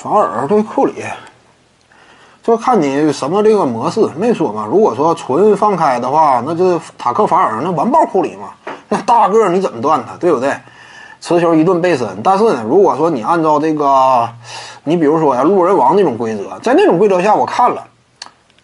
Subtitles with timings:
[0.00, 1.02] 法尔对库里，
[2.40, 4.64] 就看你什么这个模式没说嘛？
[4.70, 8.50] 如果说纯放开的话，那就是塔克法尔那完爆库里嘛？
[8.88, 10.54] 那大个你怎么断他，对不对？
[11.20, 12.06] 持球一顿背身。
[12.22, 14.28] 但是呢，如果说你按照这个，
[14.84, 17.84] 你比如说呀，路人王那种规则，在那种规则下，我看了，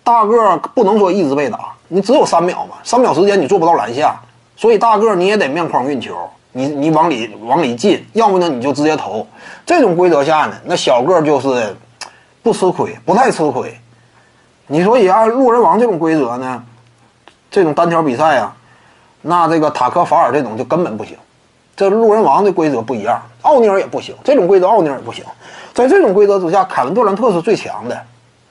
[0.05, 1.59] 大个不能说一直被打，
[1.89, 4.15] 你只有三秒嘛，三秒时间你做不到篮下，
[4.55, 6.15] 所以大个你也得面框运球。
[6.57, 9.27] 你你往里往里进，要不呢你就直接投。
[9.67, 11.77] 这种规则下呢，那小个就是
[12.45, 13.77] 不吃亏，不太吃亏。
[14.69, 16.63] 你所以按路人王这种规则呢，
[17.51, 18.55] 这种单挑比赛啊，
[19.23, 21.17] 那这个塔克法尔这种就根本不行。
[21.75, 24.15] 这路人王的规则不一样，奥尼尔也不行。
[24.23, 25.25] 这种规则奥尼尔也不行。
[25.73, 28.01] 在这种规则之下，凯文杜兰特是最强的，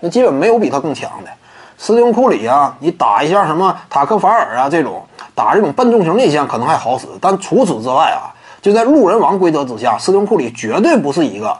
[0.01, 1.31] 那基本没有比他更强的。
[1.77, 5.01] 斯蒂芬库里啊，你打一下什么塔克法尔啊这种。
[5.35, 8.29] 打这种笨重型内线可能还好使，但除此之外啊，
[8.61, 11.57] 就在路人王规则之下，斯通库里绝对不是一个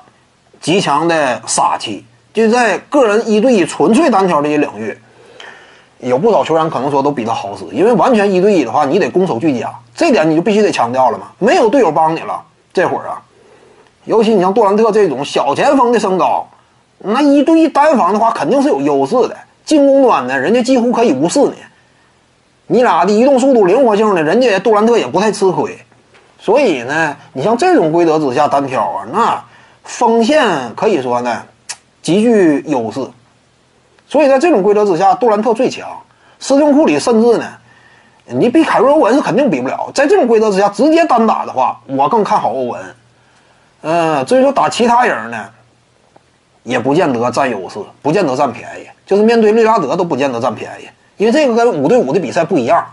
[0.61, 2.05] 极强的杀器。
[2.33, 4.97] 就在个人一对一纯粹单挑这些领域，
[5.99, 11.25] 有不少球员可能说都比他好使，因为完全一对一的话，你得攻守俱佳，这点你就必须得强调了嘛。
[11.37, 12.41] 没有队友帮你了，
[12.73, 13.21] 这会儿啊，
[14.05, 16.47] 尤其你像杜兰特这种小前锋的身高，
[16.97, 21.53] 那一对一单防的话肯定是有优势的，进攻端呢，人家几乎可以无视你。
[22.67, 24.23] 你俩的移动速度、灵活性呢？
[24.23, 25.77] 人家杜兰特也不太吃亏，
[26.39, 29.43] 所以呢，你像这种规则之下单挑啊，那
[29.83, 31.43] 锋线可以说呢
[32.01, 33.05] 极具优势。
[34.07, 35.87] 所以在这种规则之下，杜兰特最强，
[36.39, 37.45] 斯通库里甚至呢，
[38.25, 39.91] 你比凯文欧文是肯定比不了。
[39.93, 42.81] 在这种规则之下，直接单打的话，我更看好欧文。
[43.81, 45.49] 嗯，至于说打其他人呢，
[46.63, 50.87] 也不见得占优势，不见得占便宜，就是面对利拉德都不见得占便宜。
[51.17, 52.85] 因为这个跟五对五的比赛不一样，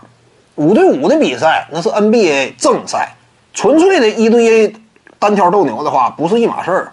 [0.55, 3.15] 五对五的比赛那是 NBA 正赛，
[3.53, 4.75] 纯粹的一对一
[5.17, 6.91] 单挑斗牛的话不是一码事儿。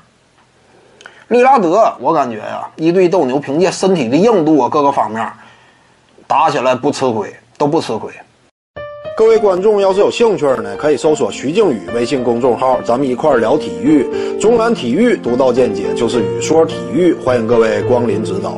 [1.29, 5.31] 利拉德，我感觉呀，一对斗牛，凭借身体的硬度啊，各个方面
[6.27, 8.11] 打起来不吃亏，都不吃亏。
[9.14, 14.07] 各位观众要是有兴趣呢，可以搜索徐静宇微信公众号，咱们一块儿聊体育，
[14.41, 18.57] 中南体育独到见解就是语说体育，欢迎各位光临指导。